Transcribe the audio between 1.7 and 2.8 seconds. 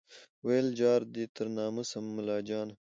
سم مُلاجانه